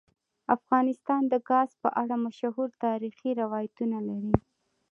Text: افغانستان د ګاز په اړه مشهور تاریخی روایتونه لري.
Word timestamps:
افغانستان 0.55 1.21
د 1.27 1.33
ګاز 1.49 1.69
په 1.81 1.89
اړه 2.01 2.15
مشهور 2.25 2.69
تاریخی 2.85 3.29
روایتونه 3.41 3.97
لري. 4.09 4.33